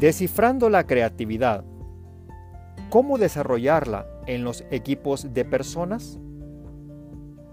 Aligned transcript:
Descifrando 0.00 0.70
la 0.70 0.86
creatividad. 0.86 1.62
¿Cómo 2.88 3.18
desarrollarla 3.18 4.06
en 4.26 4.44
los 4.44 4.64
equipos 4.70 5.34
de 5.34 5.44
personas? 5.44 6.18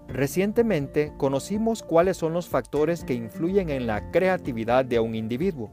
Recientemente 0.08 1.12
conocimos 1.18 1.82
cuáles 1.82 2.16
son 2.16 2.32
los 2.32 2.48
factores 2.48 3.04
que 3.04 3.12
influyen 3.12 3.68
en 3.68 3.86
la 3.86 4.10
creatividad 4.12 4.86
de 4.86 4.98
un 4.98 5.14
individuo. 5.14 5.70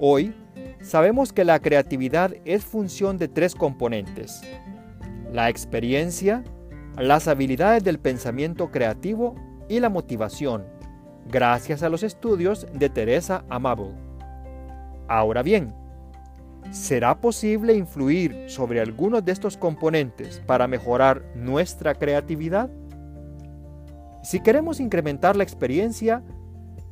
Hoy 0.00 0.34
sabemos 0.80 1.32
que 1.32 1.44
la 1.44 1.60
creatividad 1.60 2.34
es 2.44 2.64
función 2.64 3.16
de 3.16 3.28
tres 3.28 3.54
componentes. 3.54 4.42
La 5.32 5.48
experiencia, 5.48 6.42
las 6.96 7.28
habilidades 7.28 7.84
del 7.84 8.00
pensamiento 8.00 8.72
creativo 8.72 9.36
y 9.68 9.78
la 9.78 9.90
motivación, 9.90 10.64
gracias 11.28 11.84
a 11.84 11.88
los 11.88 12.02
estudios 12.02 12.66
de 12.74 12.90
Teresa 12.90 13.44
Amable. 13.48 14.07
Ahora 15.08 15.42
bien, 15.42 15.74
¿será 16.70 17.18
posible 17.18 17.74
influir 17.74 18.44
sobre 18.48 18.80
algunos 18.80 19.24
de 19.24 19.32
estos 19.32 19.56
componentes 19.56 20.40
para 20.46 20.68
mejorar 20.68 21.22
nuestra 21.34 21.94
creatividad? 21.94 22.70
Si 24.22 24.40
queremos 24.40 24.78
incrementar 24.78 25.34
la 25.34 25.44
experiencia, 25.44 26.22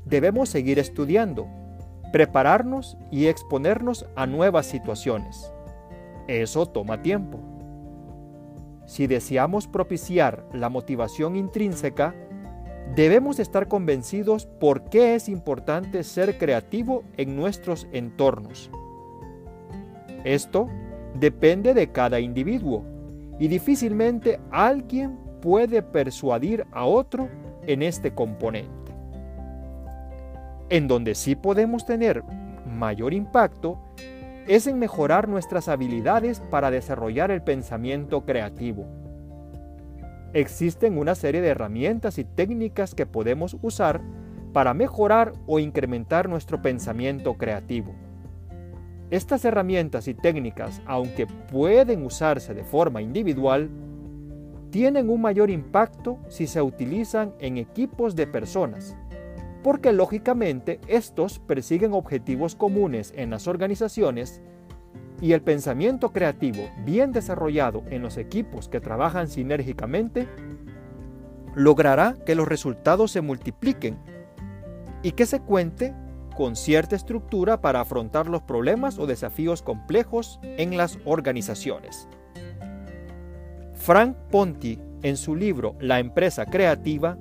debemos 0.06 0.48
seguir 0.48 0.78
estudiando, 0.78 1.46
prepararnos 2.10 2.96
y 3.10 3.26
exponernos 3.26 4.06
a 4.16 4.26
nuevas 4.26 4.64
situaciones. 4.64 5.52
Eso 6.26 6.66
toma 6.66 7.02
tiempo. 7.02 7.38
Si 8.86 9.06
deseamos 9.06 9.66
propiciar 9.66 10.48
la 10.54 10.70
motivación 10.70 11.36
intrínseca, 11.36 12.14
debemos 12.94 13.38
estar 13.38 13.68
convencidos 13.68 14.46
por 14.46 14.84
qué 14.84 15.14
es 15.14 15.28
importante 15.28 16.02
ser 16.04 16.38
creativo 16.38 17.04
en 17.16 17.36
nuestros 17.36 17.86
entornos. 17.92 18.70
Esto 20.24 20.68
depende 21.14 21.74
de 21.74 21.92
cada 21.92 22.20
individuo 22.20 22.84
y 23.38 23.48
difícilmente 23.48 24.40
alguien 24.50 25.18
puede 25.40 25.82
persuadir 25.82 26.66
a 26.72 26.84
otro 26.84 27.28
en 27.66 27.82
este 27.82 28.12
componente. 28.12 28.92
En 30.68 30.88
donde 30.88 31.14
sí 31.14 31.36
podemos 31.36 31.86
tener 31.86 32.24
mayor 32.66 33.14
impacto 33.14 33.78
es 34.46 34.66
en 34.66 34.78
mejorar 34.78 35.28
nuestras 35.28 35.68
habilidades 35.68 36.40
para 36.40 36.70
desarrollar 36.70 37.30
el 37.30 37.42
pensamiento 37.42 38.24
creativo. 38.24 38.86
Existen 40.32 40.98
una 40.98 41.14
serie 41.14 41.40
de 41.40 41.48
herramientas 41.48 42.18
y 42.18 42.24
técnicas 42.24 42.94
que 42.94 43.06
podemos 43.06 43.56
usar 43.62 44.00
para 44.52 44.74
mejorar 44.74 45.32
o 45.46 45.58
incrementar 45.58 46.28
nuestro 46.28 46.62
pensamiento 46.62 47.34
creativo. 47.34 47.94
Estas 49.10 49.44
herramientas 49.44 50.08
y 50.08 50.14
técnicas, 50.14 50.82
aunque 50.84 51.26
pueden 51.26 52.04
usarse 52.04 52.54
de 52.54 52.64
forma 52.64 53.00
individual, 53.02 53.70
tienen 54.70 55.08
un 55.10 55.20
mayor 55.20 55.48
impacto 55.48 56.18
si 56.28 56.46
se 56.46 56.60
utilizan 56.60 57.32
en 57.38 57.56
equipos 57.56 58.16
de 58.16 58.26
personas, 58.26 58.96
porque 59.62 59.92
lógicamente 59.92 60.80
estos 60.88 61.38
persiguen 61.38 61.92
objetivos 61.92 62.56
comunes 62.56 63.12
en 63.16 63.30
las 63.30 63.46
organizaciones 63.46 64.42
y 65.20 65.32
el 65.32 65.42
pensamiento 65.42 66.12
creativo 66.12 66.68
bien 66.84 67.12
desarrollado 67.12 67.82
en 67.90 68.02
los 68.02 68.16
equipos 68.16 68.68
que 68.68 68.80
trabajan 68.80 69.28
sinérgicamente 69.28 70.28
logrará 71.54 72.16
que 72.26 72.34
los 72.34 72.46
resultados 72.46 73.12
se 73.12 73.22
multipliquen 73.22 73.98
y 75.02 75.12
que 75.12 75.26
se 75.26 75.40
cuente 75.40 75.94
con 76.36 76.54
cierta 76.54 76.96
estructura 76.96 77.62
para 77.62 77.80
afrontar 77.80 78.28
los 78.28 78.42
problemas 78.42 78.98
o 78.98 79.06
desafíos 79.06 79.62
complejos 79.62 80.38
en 80.42 80.76
las 80.76 80.98
organizaciones. 81.06 82.08
Frank 83.72 84.16
Ponti, 84.30 84.78
en 85.02 85.16
su 85.16 85.34
libro 85.34 85.76
La 85.80 85.98
empresa 85.98 86.44
creativa, 86.44 87.16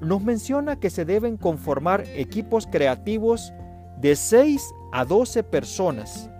nos 0.00 0.22
menciona 0.22 0.76
que 0.76 0.88
se 0.88 1.04
deben 1.04 1.36
conformar 1.36 2.04
equipos 2.14 2.66
creativos 2.66 3.52
de 4.00 4.16
6 4.16 4.72
a 4.92 5.04
12 5.04 5.42
personas 5.42 6.30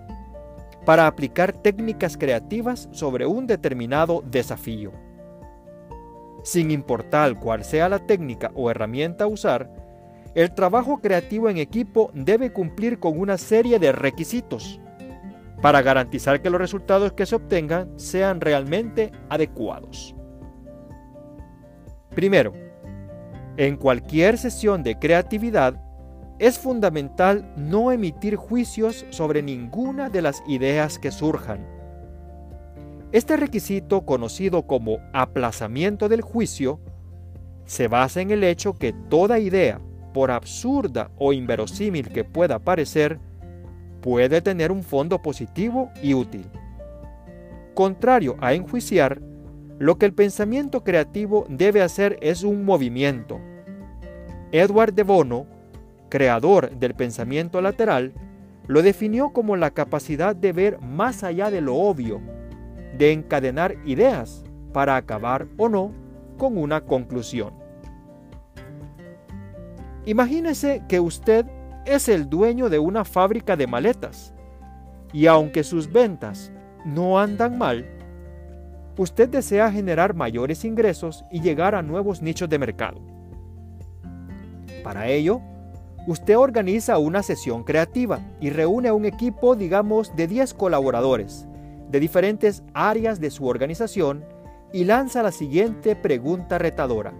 para 0.85 1.07
aplicar 1.07 1.53
técnicas 1.53 2.17
creativas 2.17 2.89
sobre 2.93 3.27
un 3.27 3.47
determinado 3.47 4.23
desafío. 4.31 4.93
Sin 6.43 6.71
importar 6.71 7.39
cuál 7.41 7.65
sea 7.65 7.89
la 7.89 8.01
técnica 8.01 8.51
o 8.55 8.71
herramienta 8.71 9.25
a 9.25 9.29
usar, 9.29 9.71
el 10.35 10.53
trabajo 10.53 10.99
creativo 10.99 11.49
en 11.49 11.59
equipo 11.59 12.11
debe 12.13 12.53
cumplir 12.53 12.99
con 12.99 13.19
una 13.19 13.39
serie 13.39 13.79
de 13.79 13.93
requisitos 13.93 14.81
para 15.63 15.81
garantizar 15.81 16.43
que 16.43 16.51
los 16.51 16.61
resultados 16.61 17.13
que 17.13 17.25
se 17.25 17.37
obtengan 17.37 17.99
sean 17.99 18.41
realmente 18.41 19.13
adecuados. 19.31 20.15
Primero, 22.15 22.53
en 23.57 23.77
cualquier 23.77 24.37
sesión 24.37 24.83
de 24.83 24.99
creatividad 24.99 25.81
es 26.39 26.59
fundamental 26.59 27.53
no 27.57 27.93
emitir 27.93 28.37
juicios 28.37 29.07
sobre 29.11 29.43
ninguna 29.43 30.11
de 30.11 30.23
las 30.23 30.43
ideas 30.47 30.99
que 30.99 31.11
surjan. 31.11 31.67
Este 33.13 33.37
requisito, 33.37 34.05
conocido 34.05 34.67
como 34.67 34.99
aplazamiento 35.13 36.09
del 36.09 36.23
juicio, 36.23 36.81
se 37.65 37.87
basa 37.87 38.21
en 38.21 38.33
el 38.33 38.43
hecho 38.43 38.75
que 38.75 38.93
toda 38.93 39.39
idea, 39.39 39.81
por 40.13 40.31
absurda 40.31 41.11
o 41.17 41.33
inverosímil 41.33 42.09
que 42.09 42.25
pueda 42.25 42.59
parecer, 42.59 43.21
puede 44.01 44.43
tener 44.43 44.73
un 44.73 44.83
fondo 44.83 45.23
positivo 45.23 45.91
y 46.03 46.15
útil. 46.15 46.47
Contrario 47.75 48.37
a 48.41 48.55
enjuiciar, 48.55 49.21
lo 49.79 49.97
que 49.99 50.07
el 50.07 50.15
pensamiento 50.15 50.85
creativo 50.85 51.47
debe 51.49 51.83
hacer 51.83 52.19
es 52.21 52.43
un 52.43 52.65
movimiento. 52.65 53.41
Edward 54.53 54.93
de 54.93 55.03
Bono, 55.03 55.47
creador 56.15 56.71
del 56.77 56.95
pensamiento 56.95 57.61
lateral, 57.61 58.13
lo 58.69 58.83
definió 58.83 59.31
como 59.31 59.57
la 59.57 59.73
capacidad 59.73 60.37
de 60.37 60.53
ver 60.53 60.81
más 60.81 61.25
allá 61.25 61.51
de 61.51 61.61
lo 61.61 61.75
obvio, 61.75 62.21
de 62.97 63.11
encadenar 63.11 63.75
ideas 63.85 64.45
para 64.73 64.95
acabar 64.95 65.49
o 65.57 65.69
no 65.69 65.91
con 66.39 66.57
una 66.57 66.83
conclusión. 66.83 67.53
Imagínese 70.07 70.85
que 70.89 71.01
usted 71.01 71.47
es 71.85 72.09
el 72.09 72.31
dueño 72.31 72.69
de 72.69 72.79
una 72.79 73.05
fábrica 73.05 73.57
de 73.57 73.67
maletas 73.67 74.33
y 75.13 75.27
aunque 75.27 75.65
sus 75.65 75.91
ventas 75.91 76.53
no 76.85 77.19
andan 77.19 77.59
mal, 77.59 77.85
usted 78.97 79.29
desea 79.29 79.73
generar 79.73 80.15
mayores 80.15 80.65
ingresos 80.65 81.25
y 81.33 81.41
llegar 81.41 81.75
a 81.75 81.83
nuevos 81.83 82.23
nichos 82.23 82.49
de 82.49 82.61
mercado. 82.61 83.01
Para 84.85 85.09
ello, 85.09 85.41
usted 86.07 86.37
organiza 86.37 86.99
una 86.99 87.23
sesión 87.23 87.65
creativa 87.65 88.21
y 88.41 88.51
reúne 88.51 88.89
a 88.89 88.95
un 88.95 89.05
equipo, 89.05 89.57
digamos, 89.57 90.15
de 90.17 90.27
10 90.27 90.55
colaboradores 90.55 91.47
de 91.95 92.01
diferentes 92.01 92.65
áreas 92.73 93.21
de 93.21 93.31
su 93.31 93.47
organización 93.47 94.25
y 94.73 94.85
lanza 94.85 95.23
la 95.23 95.31
siguiente 95.31 95.95
pregunta 95.95 96.59
retadora. 96.59 97.13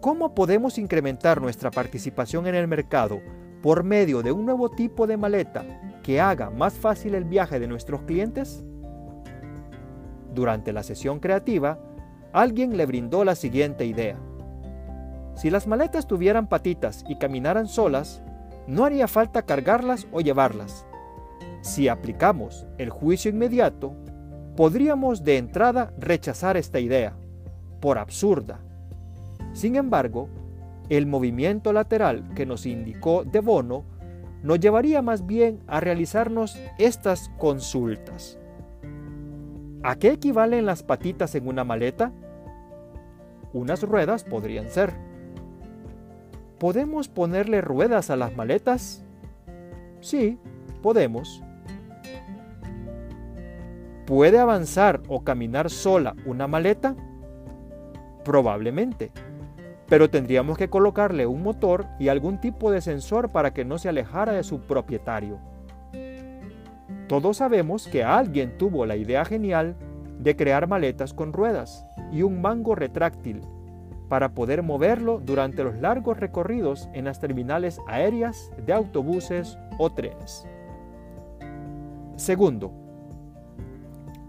¿Cómo 0.00 0.36
podemos 0.36 0.78
incrementar 0.78 1.42
nuestra 1.42 1.72
participación 1.72 2.46
en 2.46 2.54
el 2.54 2.68
mercado 2.68 3.20
por 3.60 3.82
medio 3.82 4.22
de 4.22 4.30
un 4.30 4.46
nuevo 4.46 4.70
tipo 4.70 5.08
de 5.08 5.16
maleta 5.16 5.64
que 6.04 6.20
haga 6.20 6.50
más 6.50 6.74
fácil 6.74 7.16
el 7.16 7.24
viaje 7.24 7.58
de 7.58 7.66
nuestros 7.66 8.02
clientes? 8.02 8.64
Durante 10.32 10.72
la 10.72 10.84
sesión 10.84 11.18
creativa, 11.18 11.80
alguien 12.32 12.76
le 12.76 12.86
brindó 12.86 13.24
la 13.24 13.34
siguiente 13.34 13.84
idea. 13.84 14.16
Si 15.40 15.48
las 15.48 15.66
maletas 15.66 16.06
tuvieran 16.06 16.48
patitas 16.48 17.02
y 17.08 17.16
caminaran 17.16 17.66
solas, 17.66 18.22
no 18.66 18.84
haría 18.84 19.08
falta 19.08 19.40
cargarlas 19.40 20.06
o 20.12 20.20
llevarlas. 20.20 20.84
Si 21.62 21.88
aplicamos 21.88 22.66
el 22.76 22.90
juicio 22.90 23.30
inmediato, 23.30 23.94
podríamos 24.54 25.24
de 25.24 25.38
entrada 25.38 25.94
rechazar 25.98 26.58
esta 26.58 26.78
idea, 26.78 27.16
por 27.80 27.96
absurda, 27.96 28.60
sin 29.52 29.76
embargo, 29.76 30.28
el 30.90 31.06
movimiento 31.06 31.72
lateral 31.72 32.28
que 32.34 32.46
nos 32.46 32.66
indicó 32.66 33.24
De 33.24 33.40
Bono 33.40 33.84
nos 34.42 34.60
llevaría 34.60 35.00
más 35.00 35.26
bien 35.26 35.60
a 35.66 35.80
realizarnos 35.80 36.58
estas 36.78 37.30
consultas. 37.38 38.38
¿A 39.82 39.96
qué 39.96 40.10
equivalen 40.10 40.66
las 40.66 40.82
patitas 40.82 41.34
en 41.34 41.48
una 41.48 41.64
maleta? 41.64 42.12
Unas 43.54 43.82
ruedas 43.82 44.24
podrían 44.24 44.68
ser. 44.68 45.09
¿Podemos 46.60 47.08
ponerle 47.08 47.60
ruedas 47.60 48.10
a 48.10 48.16
las 48.16 48.36
maletas? 48.36 49.04
Sí, 50.00 50.38
podemos. 50.82 51.42
¿Puede 54.06 54.38
avanzar 54.38 55.02
o 55.08 55.24
caminar 55.24 55.70
sola 55.70 56.14
una 56.24 56.46
maleta? 56.46 56.94
Probablemente 58.24 59.10
pero 59.90 60.08
tendríamos 60.08 60.56
que 60.56 60.70
colocarle 60.70 61.26
un 61.26 61.42
motor 61.42 61.84
y 61.98 62.08
algún 62.08 62.40
tipo 62.40 62.70
de 62.70 62.80
sensor 62.80 63.30
para 63.32 63.52
que 63.52 63.64
no 63.64 63.76
se 63.76 63.88
alejara 63.88 64.32
de 64.32 64.44
su 64.44 64.60
propietario. 64.60 65.40
Todos 67.08 67.38
sabemos 67.38 67.88
que 67.88 68.04
alguien 68.04 68.56
tuvo 68.56 68.86
la 68.86 68.94
idea 68.94 69.24
genial 69.24 69.74
de 70.20 70.36
crear 70.36 70.68
maletas 70.68 71.12
con 71.12 71.32
ruedas 71.32 71.84
y 72.12 72.22
un 72.22 72.40
mango 72.40 72.76
retráctil 72.76 73.42
para 74.10 74.34
poder 74.34 74.64
moverlo 74.64 75.22
durante 75.24 75.62
los 75.62 75.76
largos 75.76 76.18
recorridos 76.18 76.88
en 76.94 77.04
las 77.04 77.20
terminales 77.20 77.80
aéreas 77.86 78.50
de 78.66 78.72
autobuses 78.72 79.56
o 79.78 79.88
trenes. 79.90 80.44
Segundo, 82.16 82.72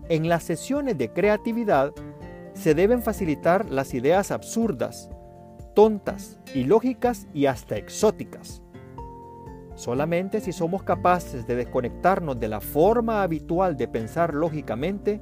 en 0.07 0.29
las 0.29 0.43
sesiones 0.43 0.99
de 0.99 1.11
creatividad 1.11 1.91
se 2.53 2.75
deben 2.75 3.01
facilitar 3.01 3.71
las 3.71 3.95
ideas 3.95 4.29
absurdas, 4.29 5.09
tontas, 5.73 6.37
ilógicas 6.53 7.27
y 7.33 7.47
hasta 7.47 7.75
exóticas. 7.75 8.61
Solamente 9.73 10.41
si 10.41 10.51
somos 10.51 10.83
capaces 10.83 11.47
de 11.47 11.55
desconectarnos 11.55 12.39
de 12.39 12.49
la 12.49 12.61
forma 12.61 13.23
habitual 13.23 13.75
de 13.77 13.87
pensar 13.87 14.35
lógicamente, 14.35 15.21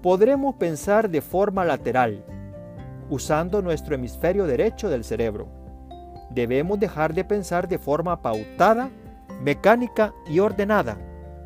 podremos 0.00 0.54
pensar 0.54 1.10
de 1.10 1.20
forma 1.20 1.66
lateral, 1.66 2.24
usando 3.12 3.60
nuestro 3.60 3.94
hemisferio 3.94 4.46
derecho 4.46 4.88
del 4.88 5.04
cerebro. 5.04 5.46
Debemos 6.30 6.80
dejar 6.80 7.12
de 7.12 7.24
pensar 7.24 7.68
de 7.68 7.78
forma 7.78 8.22
pautada, 8.22 8.88
mecánica 9.42 10.14
y 10.26 10.38
ordenada 10.38 10.96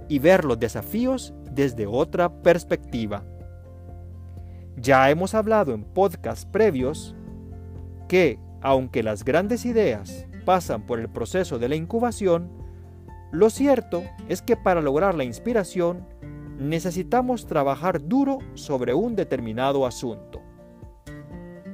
y 0.09 0.21
ver 0.21 0.45
los 0.45 0.61
desafíos 0.61 1.35
desde 1.51 1.89
otra 1.89 2.29
perspectiva. 2.29 3.25
Ya 4.77 5.11
hemos 5.11 5.35
hablado 5.35 5.75
en 5.75 5.83
podcasts 5.83 6.47
previos 6.47 7.17
que, 8.07 8.39
aunque 8.61 9.03
las 9.03 9.25
grandes 9.25 9.67
ideas 9.67 10.25
pasan 10.45 10.87
por 10.87 11.01
el 11.01 11.09
proceso 11.09 11.59
de 11.59 11.69
la 11.69 11.75
incubación, 11.75 12.49
lo 13.33 13.51
cierto 13.51 14.05
es 14.29 14.41
que 14.41 14.57
para 14.57 14.81
lograr 14.81 15.17
la 15.17 15.25
inspiración 15.25 16.07
necesitamos 16.61 17.45
trabajar 17.47 18.07
duro 18.07 18.39
sobre 18.55 18.95
un 18.95 19.17
determinado 19.17 19.85
asunto. 19.85 20.46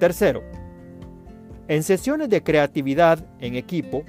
Tercero, 0.02 0.42
en 1.68 1.84
sesiones 1.84 2.28
de 2.28 2.42
creatividad 2.42 3.24
en 3.38 3.54
equipo, 3.54 4.02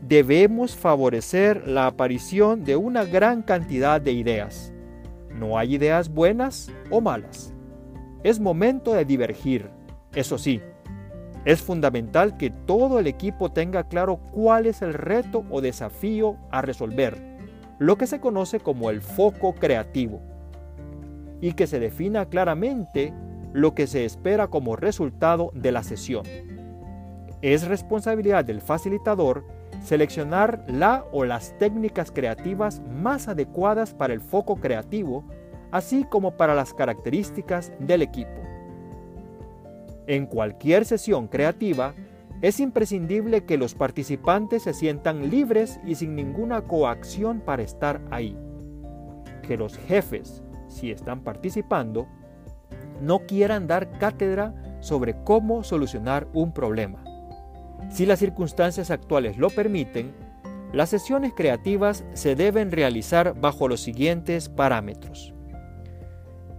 debemos 0.00 0.76
favorecer 0.76 1.66
la 1.66 1.88
aparición 1.88 2.62
de 2.62 2.76
una 2.76 3.04
gran 3.04 3.42
cantidad 3.42 4.00
de 4.00 4.12
ideas. 4.12 4.72
No 5.36 5.58
hay 5.58 5.74
ideas 5.74 6.08
buenas 6.08 6.70
o 6.88 7.00
malas. 7.00 7.52
Es 8.22 8.38
momento 8.38 8.94
de 8.94 9.04
divergir. 9.04 9.70
Eso 10.14 10.38
sí, 10.38 10.62
es 11.44 11.60
fundamental 11.60 12.36
que 12.36 12.50
todo 12.50 13.00
el 13.00 13.08
equipo 13.08 13.50
tenga 13.50 13.88
claro 13.88 14.18
cuál 14.30 14.66
es 14.66 14.82
el 14.82 14.94
reto 14.94 15.44
o 15.50 15.60
desafío 15.60 16.36
a 16.52 16.62
resolver, 16.62 17.20
lo 17.80 17.98
que 17.98 18.06
se 18.06 18.20
conoce 18.20 18.60
como 18.60 18.88
el 18.88 19.00
foco 19.00 19.52
creativo, 19.52 20.22
y 21.40 21.54
que 21.54 21.66
se 21.66 21.80
defina 21.80 22.26
claramente 22.26 23.12
lo 23.54 23.74
que 23.74 23.86
se 23.86 24.04
espera 24.04 24.48
como 24.48 24.76
resultado 24.76 25.50
de 25.54 25.72
la 25.72 25.82
sesión. 25.82 26.26
Es 27.40 27.66
responsabilidad 27.66 28.44
del 28.44 28.60
facilitador 28.60 29.46
seleccionar 29.82 30.64
la 30.68 31.06
o 31.12 31.24
las 31.24 31.56
técnicas 31.58 32.10
creativas 32.10 32.82
más 32.90 33.28
adecuadas 33.28 33.94
para 33.94 34.12
el 34.12 34.20
foco 34.20 34.56
creativo 34.56 35.24
así 35.74 36.04
como 36.04 36.36
para 36.36 36.54
las 36.54 36.72
características 36.72 37.72
del 37.80 38.02
equipo. 38.02 38.40
En 40.06 40.26
cualquier 40.26 40.84
sesión 40.84 41.26
creativa, 41.26 41.94
es 42.42 42.60
imprescindible 42.60 43.44
que 43.44 43.58
los 43.58 43.74
participantes 43.74 44.62
se 44.62 44.72
sientan 44.72 45.30
libres 45.30 45.80
y 45.84 45.96
sin 45.96 46.14
ninguna 46.14 46.62
coacción 46.62 47.40
para 47.40 47.64
estar 47.64 48.00
ahí. 48.12 48.38
Que 49.42 49.56
los 49.56 49.76
jefes, 49.76 50.44
si 50.68 50.92
están 50.92 51.24
participando, 51.24 52.06
no 53.00 53.20
quieran 53.20 53.66
dar 53.66 53.98
cátedra 53.98 54.54
sobre 54.80 55.22
cómo 55.24 55.64
solucionar 55.64 56.28
un 56.32 56.52
problema. 56.52 57.02
Si 57.90 58.06
las 58.06 58.18
circunstancias 58.18 58.90
actuales 58.90 59.38
lo 59.38 59.50
permiten, 59.50 60.12
las 60.72 60.90
sesiones 60.90 61.32
creativas 61.34 62.04
se 62.14 62.34
deben 62.34 62.72
realizar 62.72 63.38
bajo 63.40 63.68
los 63.68 63.80
siguientes 63.80 64.48
parámetros 64.48 65.34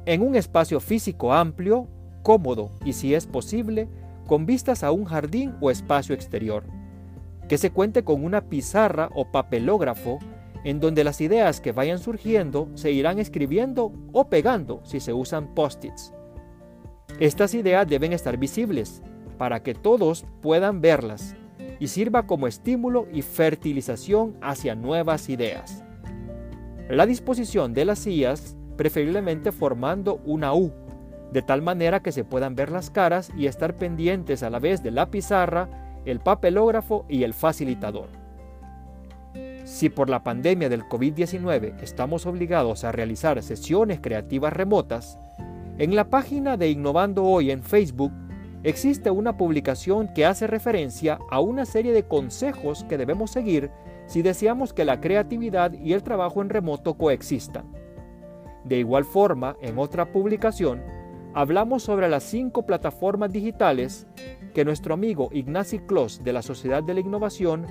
en 0.06 0.22
un 0.22 0.36
espacio 0.36 0.80
físico 0.80 1.34
amplio, 1.34 1.88
cómodo 2.22 2.72
y 2.84 2.94
si 2.94 3.14
es 3.14 3.26
posible, 3.26 3.90
con 4.28 4.46
vistas 4.46 4.84
a 4.84 4.92
un 4.92 5.06
jardín 5.06 5.56
o 5.62 5.72
espacio 5.72 6.16
exterior. 6.16 6.64
Que 7.48 7.58
se 7.58 7.72
cuente 7.72 8.04
con 8.04 8.24
una 8.24 8.42
pizarra 8.50 9.10
o 9.16 9.32
papelógrafo 9.32 10.20
en 10.64 10.80
donde 10.80 11.04
las 11.04 11.22
ideas 11.22 11.62
que 11.62 11.72
vayan 11.72 12.00
surgiendo 12.00 12.70
se 12.74 12.92
irán 12.92 13.20
escribiendo 13.20 13.92
o 14.14 14.30
pegando 14.30 14.82
si 14.84 15.00
se 15.00 15.14
usan 15.14 15.54
post-its. 15.54 16.12
Estas 17.20 17.54
ideas 17.54 17.88
deben 17.88 18.12
estar 18.12 18.38
visibles 18.38 19.02
para 19.38 19.64
que 19.64 19.74
todos 19.74 20.26
puedan 20.42 20.82
verlas 20.82 21.36
y 21.80 21.88
sirva 21.88 22.28
como 22.28 22.48
estímulo 22.48 23.08
y 23.12 23.22
fertilización 23.22 24.36
hacia 24.42 24.76
nuevas 24.76 25.30
ideas. 25.30 25.84
La 26.90 27.06
disposición 27.06 27.74
de 27.74 27.86
las 27.86 28.00
sillas 28.00 28.58
preferiblemente 28.76 29.54
formando 29.54 30.22
una 30.26 30.54
U, 30.54 30.74
de 31.32 31.42
tal 31.42 31.62
manera 31.62 32.02
que 32.02 32.12
se 32.12 32.26
puedan 32.26 32.56
ver 32.56 32.70
las 32.70 32.90
caras 32.90 33.32
y 33.38 33.48
estar 33.48 33.78
pendientes 33.78 34.44
a 34.44 34.50
la 34.50 34.60
vez 34.60 34.84
de 34.84 34.92
la 34.92 35.10
pizarra, 35.10 35.70
el 36.06 36.20
papelógrafo 36.20 37.06
y 37.08 37.24
el 37.24 37.34
facilitador. 37.34 38.10
Si 39.64 39.90
por 39.90 40.10
la 40.10 40.24
pandemia 40.24 40.70
del 40.70 40.84
COVID-19 40.84 41.82
estamos 41.82 42.26
obligados 42.26 42.84
a 42.84 42.92
realizar 42.92 43.42
sesiones 43.42 44.00
creativas 44.02 44.54
remotas, 44.54 45.18
en 45.78 45.94
la 45.94 46.10
página 46.10 46.56
de 46.56 46.70
Innovando 46.70 47.26
Hoy 47.26 47.52
en 47.52 47.62
Facebook 47.62 48.14
existe 48.64 49.12
una 49.12 49.36
publicación 49.36 50.08
que 50.14 50.26
hace 50.26 50.48
referencia 50.48 51.20
a 51.30 51.42
una 51.42 51.66
serie 51.66 51.92
de 51.92 52.08
consejos 52.08 52.86
que 52.86 52.98
debemos 52.98 53.32
seguir 53.32 53.72
si 54.06 54.22
deseamos 54.22 54.72
que 54.72 54.86
la 54.86 55.02
creatividad 55.02 55.74
y 55.74 55.92
el 55.92 56.02
trabajo 56.02 56.42
en 56.42 56.50
remoto 56.50 56.94
coexistan. 56.94 57.66
De 58.64 58.80
igual 58.80 59.04
forma, 59.04 59.58
en 59.62 59.78
otra 59.78 60.14
publicación, 60.14 60.82
hablamos 61.34 61.84
sobre 61.84 62.08
las 62.08 62.24
cinco 62.24 62.66
plataformas 62.66 63.34
digitales 63.34 64.08
que 64.54 64.64
nuestro 64.64 64.94
amigo 64.94 65.28
Ignacy 65.34 65.80
Kloss 65.80 66.24
de 66.24 66.32
la 66.32 66.42
Sociedad 66.42 66.84
de 66.84 66.94
la 66.94 67.02
Innovación 67.02 67.66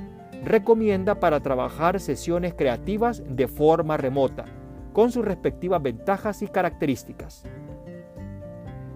recomienda 0.45 1.21
para 1.21 1.41
trabajar 1.41 1.99
sesiones 1.99 2.53
creativas 2.53 3.23
de 3.27 3.49
forma 3.49 3.97
remota, 3.97 4.45
con 4.93 5.11
sus 5.11 5.25
respectivas 5.25 5.83
ventajas 5.83 6.43
y 6.43 6.49
características. 6.49 7.45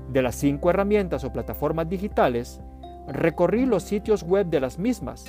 De 0.09 0.23
las 0.23 0.35
cinco 0.35 0.71
herramientas 0.71 1.25
o 1.25 1.33
plataformas 1.33 1.89
digitales, 1.89 2.61
recorrí 3.09 3.67
los 3.67 3.83
sitios 3.83 4.23
web 4.23 4.47
de 4.47 4.61
las 4.61 4.79
mismas 4.79 5.25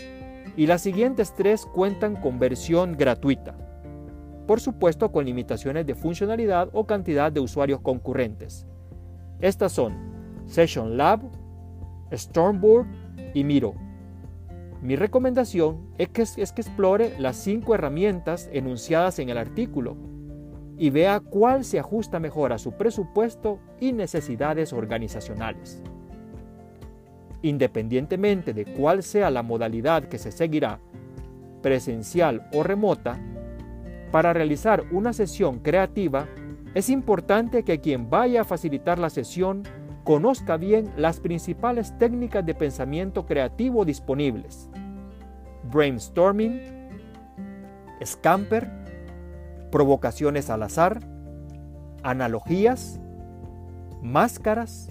y 0.56 0.68
las 0.68 0.82
siguientes 0.82 1.34
tres 1.36 1.66
cuentan 1.66 2.16
con 2.16 2.40
versión 2.40 2.94
gratuita 2.98 3.56
por 4.50 4.60
supuesto 4.60 5.12
con 5.12 5.26
limitaciones 5.26 5.86
de 5.86 5.94
funcionalidad 5.94 6.70
o 6.74 6.88
cantidad 6.88 7.32
de 7.32 7.40
usuarios 7.40 7.82
concurrentes. 7.82 8.66
Estas 9.42 9.72
son 9.72 9.94
Session 10.48 10.98
Lab, 10.98 11.22
Stormboard 12.12 12.88
y 13.36 13.44
Miro. 13.44 13.76
Mi 14.82 14.96
recomendación 14.96 15.92
es 16.00 16.10
que, 16.10 16.24
es 16.24 16.52
que 16.52 16.62
explore 16.62 17.14
las 17.20 17.36
cinco 17.36 17.76
herramientas 17.76 18.50
enunciadas 18.52 19.20
en 19.20 19.30
el 19.30 19.38
artículo 19.38 19.98
y 20.80 20.90
vea 20.92 21.20
cuál 21.20 21.66
se 21.66 21.78
ajusta 21.78 22.22
mejor 22.22 22.54
a 22.54 22.58
su 22.58 22.72
presupuesto 22.72 23.60
y 23.82 23.92
necesidades 23.92 24.72
organizacionales. 24.72 25.84
Independientemente 27.42 28.54
de 28.54 28.64
cuál 28.64 29.04
sea 29.04 29.30
la 29.30 29.44
modalidad 29.44 30.06
que 30.06 30.18
se 30.18 30.32
seguirá, 30.32 30.80
presencial 31.62 32.48
o 32.54 32.64
remota, 32.64 33.20
para 34.10 34.32
realizar 34.32 34.86
una 34.92 35.12
sesión 35.12 35.60
creativa, 35.60 36.28
es 36.74 36.90
importante 36.90 37.64
que 37.64 37.82
quien 37.82 38.10
vaya 38.10 38.42
a 38.42 38.46
facilitar 38.46 39.00
la 39.00 39.10
sesión 39.10 39.64
conozca 40.06 40.56
bien 40.56 40.92
las 40.96 41.20
principales 41.20 41.96
técnicas 41.98 42.46
de 42.46 42.56
pensamiento 42.56 43.26
creativo 43.26 43.84
disponibles. 43.84 44.70
Brainstorming, 45.72 46.62
scamper, 48.04 48.79
provocaciones 49.70 50.50
al 50.50 50.64
azar, 50.64 51.00
analogías, 52.04 53.00
máscaras, 54.02 54.90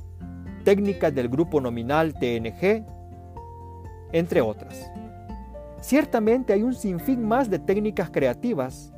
técnicas 0.64 1.14
del 1.14 1.28
grupo 1.28 1.60
nominal 1.60 2.14
TNG, 2.14 2.84
entre 4.12 4.40
otras. 4.40 4.90
Ciertamente 5.80 6.52
hay 6.52 6.62
un 6.62 6.74
sinfín 6.74 7.26
más 7.26 7.48
de 7.50 7.58
técnicas 7.58 8.10
creativas 8.10 8.92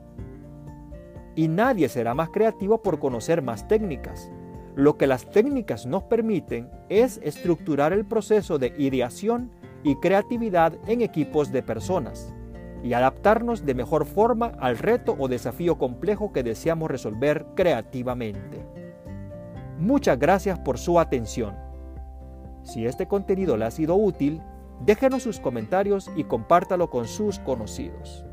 y 1.37 1.49
nadie 1.49 1.89
será 1.89 2.15
más 2.15 2.31
creativo 2.31 2.83
por 2.83 2.99
conocer 2.99 3.43
más 3.43 3.69
técnicas. 3.69 4.31
Lo 4.77 4.97
que 4.97 5.07
las 5.07 5.29
técnicas 5.31 5.85
nos 5.87 6.05
permiten 6.05 6.71
es 6.89 7.21
estructurar 7.23 7.93
el 7.93 8.05
proceso 8.05 8.59
de 8.59 8.75
ideación 8.79 9.51
y 9.83 9.97
creatividad 9.97 10.75
en 10.87 11.03
equipos 11.03 11.53
de 11.53 11.63
personas 11.63 12.35
y 12.83 12.93
adaptarnos 12.93 13.65
de 13.67 13.75
mejor 13.75 14.07
forma 14.07 14.53
al 14.59 14.79
reto 14.79 15.17
o 15.19 15.29
desafío 15.29 15.79
complejo 15.79 16.33
que 16.33 16.43
deseamos 16.43 16.91
resolver 16.91 17.47
creativamente. 17.55 18.65
Muchas 19.79 20.19
gracias 20.19 20.59
por 20.59 20.79
su 20.79 20.99
atención. 20.99 21.57
Si 22.63 22.87
este 22.87 23.07
contenido 23.07 23.57
le 23.57 23.65
ha 23.65 23.71
sido 23.71 23.97
útil, 23.97 24.43
déjenos 24.85 25.23
sus 25.23 25.41
comentarios 25.41 26.11
y 26.17 26.25
compártalo 26.25 26.91
con 26.91 27.07
sus 27.07 27.39
conocidos. 27.39 28.25